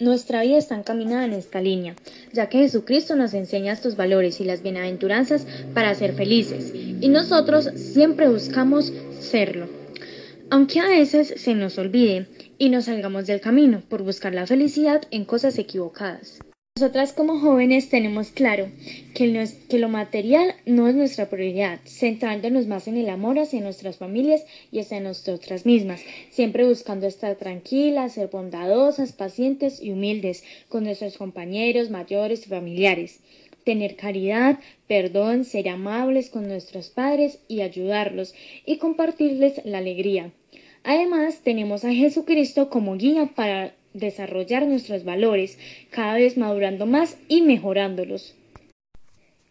Nuestra 0.00 0.40
vida 0.40 0.56
está 0.56 0.76
encaminada 0.76 1.26
en 1.26 1.34
esta 1.34 1.60
línea, 1.60 1.94
ya 2.32 2.48
que 2.48 2.60
Jesucristo 2.60 3.16
nos 3.16 3.34
enseña 3.34 3.74
estos 3.74 3.96
valores 3.96 4.40
y 4.40 4.44
las 4.44 4.62
bienaventuranzas 4.62 5.46
para 5.74 5.94
ser 5.94 6.14
felices, 6.14 6.72
y 6.74 7.06
nosotros 7.08 7.68
siempre 7.74 8.30
buscamos 8.30 8.94
serlo. 9.20 9.68
Aunque 10.48 10.80
a 10.80 10.88
veces 10.88 11.34
se 11.36 11.54
nos 11.54 11.76
olvide 11.76 12.26
y 12.56 12.70
nos 12.70 12.86
salgamos 12.86 13.26
del 13.26 13.42
camino 13.42 13.82
por 13.90 14.02
buscar 14.02 14.34
la 14.34 14.46
felicidad 14.46 15.02
en 15.10 15.26
cosas 15.26 15.58
equivocadas. 15.58 16.38
Nosotras 16.80 17.12
como 17.12 17.38
jóvenes 17.38 17.90
tenemos 17.90 18.30
claro 18.30 18.70
que, 19.14 19.46
que, 19.68 19.78
lo 19.78 19.90
material 19.90 20.54
no 20.64 20.88
es 20.88 20.94
nuestra 20.94 21.28
prioridad, 21.28 21.78
centrándonos 21.84 22.68
más 22.68 22.88
en 22.88 22.96
el 22.96 23.10
amor 23.10 23.38
hacia 23.38 23.60
nuestras 23.60 23.98
familias 23.98 24.46
y 24.72 24.78
hacia 24.78 24.98
nosotras 24.98 25.66
mismas, 25.66 26.00
siempre 26.30 26.64
buscando 26.64 27.06
estar 27.06 27.36
tranquilas, 27.36 28.14
ser 28.14 28.28
bondadosas, 28.28 29.12
pacientes 29.12 29.82
y 29.82 29.90
humildes 29.92 30.42
con 30.70 30.84
nuestros 30.84 31.18
compañeros, 31.18 31.90
mayores 31.90 32.46
y 32.46 32.48
familiares. 32.48 33.20
Tener 33.64 33.96
caridad, 33.96 34.58
perdón, 34.88 35.44
ser 35.44 35.68
amables 35.68 36.30
con 36.30 36.48
nuestros 36.48 36.88
padres 36.88 37.40
y 37.46 37.60
ayudarlos 37.60 38.32
y 38.64 38.78
compartirles 38.78 39.60
la 39.66 39.76
alegría. 39.76 40.32
Además, 40.82 41.40
tenemos 41.44 41.84
a 41.84 41.92
Jesucristo 41.92 42.70
como 42.70 42.96
guía 42.96 43.26
para 43.36 43.74
desarrollar 43.94 44.66
nuestros 44.66 45.04
valores, 45.04 45.58
cada 45.90 46.14
vez 46.14 46.36
madurando 46.36 46.86
más 46.86 47.16
y 47.28 47.42
mejorándolos. 47.42 48.34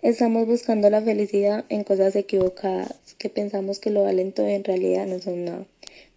Estamos 0.02 0.48
buscando 0.48 0.90
la 0.90 1.02
felicidad 1.02 1.66
en 1.68 1.84
cosas 1.84 2.16
equivocadas, 2.16 2.96
que 3.18 3.30
pensamos 3.30 3.80
que 3.80 3.90
lo 3.90 4.04
valen 4.04 4.32
todo 4.32 4.50
y 4.50 4.54
en 4.54 4.64
realidad 4.64 5.06
no 5.08 5.20
son 5.20 5.44
nada. 5.44 5.66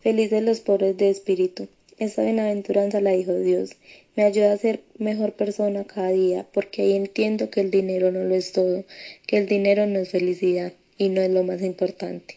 Felices 0.01 0.43
los 0.43 0.61
pobres 0.61 0.97
de 0.97 1.11
espíritu. 1.11 1.69
Esta 1.99 2.23
bienaventuranza 2.23 3.01
la 3.01 3.11
dijo 3.11 3.35
Dios. 3.35 3.77
Me 4.15 4.25
ayuda 4.25 4.53
a 4.53 4.57
ser 4.57 4.81
mejor 4.99 5.33
persona 5.33 5.85
cada 5.85 6.11
día, 6.11 6.47
porque 6.53 6.83
ahí 6.83 6.97
entiendo 6.97 7.51
que 7.51 7.61
el 7.61 7.71
dinero 7.71 8.11
no 8.13 8.25
lo 8.25 8.35
es 8.35 8.53
todo, 8.53 8.85
que 9.27 9.39
el 9.39 9.47
dinero 9.47 9.87
no 9.87 9.99
es 9.99 10.11
felicidad 10.11 10.73
y 10.99 11.09
no 11.09 11.21
es 11.21 11.31
lo 11.31 11.43
más 11.43 11.63
importante. 11.63 12.37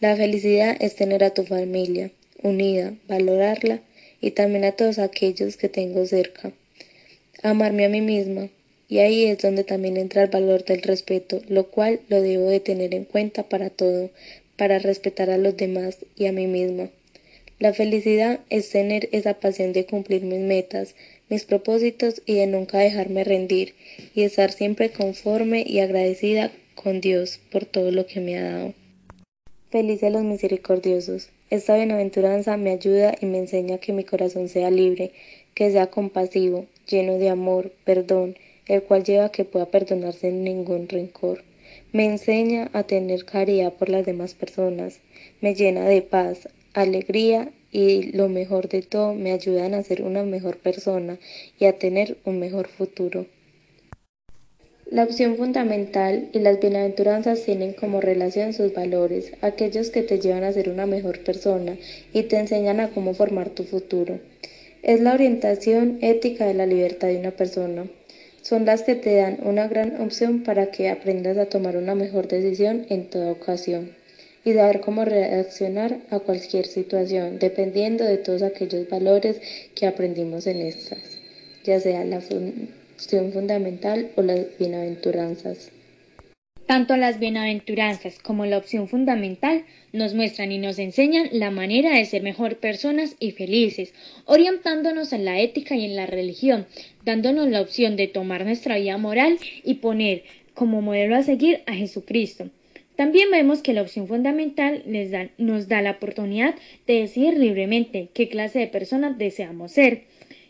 La 0.00 0.16
felicidad 0.16 0.76
es 0.80 0.96
tener 0.96 1.24
a 1.24 1.32
tu 1.32 1.44
familia 1.44 2.10
unida, 2.42 2.94
valorarla 3.08 3.80
y 4.24 4.30
también 4.30 4.64
a 4.64 4.72
todos 4.72 4.98
aquellos 4.98 5.58
que 5.58 5.68
tengo 5.68 6.06
cerca. 6.06 6.50
Amarme 7.42 7.84
a 7.84 7.90
mí 7.90 8.00
misma, 8.00 8.48
y 8.88 9.00
ahí 9.00 9.24
es 9.24 9.36
donde 9.36 9.64
también 9.64 9.98
entra 9.98 10.22
el 10.22 10.30
valor 10.30 10.64
del 10.64 10.80
respeto, 10.80 11.42
lo 11.46 11.66
cual 11.66 12.00
lo 12.08 12.22
debo 12.22 12.48
de 12.48 12.58
tener 12.58 12.94
en 12.94 13.04
cuenta 13.04 13.42
para 13.42 13.68
todo, 13.68 14.08
para 14.56 14.78
respetar 14.78 15.28
a 15.28 15.36
los 15.36 15.58
demás 15.58 15.98
y 16.16 16.24
a 16.24 16.32
mí 16.32 16.46
misma. 16.46 16.88
La 17.58 17.74
felicidad 17.74 18.40
es 18.48 18.70
tener 18.70 19.10
esa 19.12 19.34
pasión 19.34 19.74
de 19.74 19.84
cumplir 19.84 20.22
mis 20.22 20.40
metas, 20.40 20.94
mis 21.28 21.44
propósitos 21.44 22.22
y 22.24 22.36
de 22.36 22.46
nunca 22.46 22.78
dejarme 22.78 23.24
rendir, 23.24 23.74
y 24.14 24.22
estar 24.22 24.52
siempre 24.52 24.88
conforme 24.88 25.64
y 25.66 25.80
agradecida 25.80 26.50
con 26.74 27.02
Dios 27.02 27.40
por 27.52 27.66
todo 27.66 27.90
lo 27.90 28.06
que 28.06 28.20
me 28.20 28.38
ha 28.38 28.42
dado. 28.42 28.83
Felices 29.74 30.12
los 30.12 30.22
misericordiosos. 30.22 31.30
Esta 31.50 31.74
bienaventuranza 31.74 32.56
me 32.56 32.70
ayuda 32.70 33.16
y 33.20 33.26
me 33.26 33.38
enseña 33.38 33.78
que 33.78 33.92
mi 33.92 34.04
corazón 34.04 34.48
sea 34.48 34.70
libre, 34.70 35.10
que 35.52 35.68
sea 35.72 35.88
compasivo, 35.88 36.66
lleno 36.88 37.18
de 37.18 37.28
amor, 37.28 37.72
perdón, 37.82 38.36
el 38.68 38.84
cual 38.84 39.02
lleva 39.02 39.24
a 39.24 39.32
que 39.32 39.44
pueda 39.44 39.66
perdonarse 39.66 40.30
sin 40.30 40.44
ningún 40.44 40.88
rencor. 40.88 41.42
Me 41.92 42.04
enseña 42.04 42.70
a 42.72 42.84
tener 42.84 43.24
caridad 43.24 43.72
por 43.72 43.88
las 43.88 44.06
demás 44.06 44.34
personas, 44.34 45.00
me 45.40 45.56
llena 45.56 45.88
de 45.88 46.02
paz, 46.02 46.48
alegría 46.72 47.50
y 47.72 48.12
lo 48.12 48.28
mejor 48.28 48.68
de 48.68 48.82
todo 48.82 49.12
me 49.12 49.32
ayudan 49.32 49.74
a 49.74 49.82
ser 49.82 50.02
una 50.02 50.22
mejor 50.22 50.58
persona 50.58 51.18
y 51.58 51.64
a 51.64 51.76
tener 51.76 52.16
un 52.24 52.38
mejor 52.38 52.68
futuro. 52.68 53.26
La 54.94 55.02
opción 55.02 55.36
fundamental 55.36 56.28
y 56.32 56.38
las 56.38 56.60
bienaventuranzas 56.60 57.42
tienen 57.42 57.72
como 57.72 58.00
relación 58.00 58.52
sus 58.52 58.72
valores, 58.72 59.32
aquellos 59.40 59.90
que 59.90 60.04
te 60.04 60.20
llevan 60.20 60.44
a 60.44 60.52
ser 60.52 60.68
una 60.68 60.86
mejor 60.86 61.18
persona 61.24 61.76
y 62.12 62.22
te 62.22 62.38
enseñan 62.38 62.78
a 62.78 62.90
cómo 62.90 63.12
formar 63.12 63.50
tu 63.50 63.64
futuro. 63.64 64.20
Es 64.84 65.00
la 65.00 65.14
orientación 65.14 65.98
ética 66.00 66.46
de 66.46 66.54
la 66.54 66.66
libertad 66.66 67.08
de 67.08 67.16
una 67.16 67.32
persona. 67.32 67.88
Son 68.40 68.66
las 68.66 68.84
que 68.84 68.94
te 68.94 69.16
dan 69.16 69.38
una 69.42 69.66
gran 69.66 70.00
opción 70.00 70.44
para 70.44 70.70
que 70.70 70.88
aprendas 70.88 71.38
a 71.38 71.46
tomar 71.46 71.76
una 71.76 71.96
mejor 71.96 72.28
decisión 72.28 72.86
en 72.88 73.10
toda 73.10 73.32
ocasión 73.32 73.96
y 74.44 74.52
saber 74.52 74.80
cómo 74.80 75.04
reaccionar 75.04 75.98
a 76.10 76.20
cualquier 76.20 76.66
situación, 76.66 77.40
dependiendo 77.40 78.04
de 78.04 78.18
todos 78.18 78.42
aquellos 78.42 78.88
valores 78.88 79.40
que 79.74 79.88
aprendimos 79.88 80.46
en 80.46 80.60
estas, 80.60 81.18
ya 81.64 81.80
sea 81.80 82.04
la 82.04 82.20
opción 83.04 83.32
fundamental 83.32 84.10
o 84.16 84.22
las 84.22 84.46
bienaventuranzas. 84.58 85.70
Tanto 86.66 86.96
las 86.96 87.18
bienaventuranzas 87.18 88.18
como 88.18 88.46
la 88.46 88.56
opción 88.56 88.88
fundamental 88.88 89.64
nos 89.92 90.14
muestran 90.14 90.50
y 90.52 90.56
nos 90.56 90.78
enseñan 90.78 91.28
la 91.32 91.50
manera 91.50 91.94
de 91.94 92.06
ser 92.06 92.22
mejor 92.22 92.56
personas 92.56 93.16
y 93.20 93.32
felices, 93.32 93.92
orientándonos 94.24 95.12
en 95.12 95.26
la 95.26 95.38
ética 95.38 95.76
y 95.76 95.84
en 95.84 95.96
la 95.96 96.06
religión, 96.06 96.66
dándonos 97.04 97.48
la 97.50 97.60
opción 97.60 97.96
de 97.96 98.08
tomar 98.08 98.46
nuestra 98.46 98.78
vida 98.78 98.96
moral 98.96 99.38
y 99.62 99.74
poner 99.74 100.22
como 100.54 100.80
modelo 100.80 101.14
a 101.14 101.22
seguir 101.22 101.60
a 101.66 101.74
Jesucristo. 101.74 102.48
También 102.96 103.30
vemos 103.30 103.60
que 103.60 103.74
la 103.74 103.82
opción 103.82 104.08
fundamental 104.08 104.82
nos 105.36 105.68
da 105.68 105.82
la 105.82 105.90
oportunidad 105.90 106.54
de 106.86 107.00
decidir 107.00 107.36
libremente 107.36 108.08
qué 108.14 108.30
clase 108.30 108.60
de 108.60 108.68
personas 108.68 109.18
deseamos 109.18 109.72
ser 109.72 110.04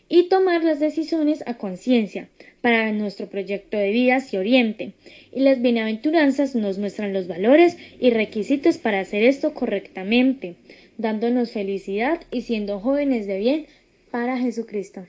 y 0.07 0.29
tomar 0.29 0.63
las 0.63 0.79
decisiones 0.79 1.43
a 1.47 1.57
conciencia 1.57 2.27
para 2.61 2.91
nuestro 2.91 3.27
proyecto 3.27 3.77
de 3.77 3.91
vida 3.91 4.17
hacia 4.17 4.39
Oriente. 4.39 4.93
Y 5.31 5.41
las 5.41 5.61
bienaventuranzas 5.61 6.55
nos 6.55 6.77
muestran 6.77 7.13
los 7.13 7.27
valores 7.27 7.77
y 7.99 8.09
requisitos 8.09 8.77
para 8.77 8.99
hacer 8.99 9.23
esto 9.23 9.53
correctamente, 9.53 10.55
dándonos 10.97 11.51
felicidad 11.51 12.21
y 12.31 12.41
siendo 12.41 12.79
jóvenes 12.79 13.27
de 13.27 13.39
bien 13.39 13.65
para 14.11 14.37
Jesucristo. 14.37 15.05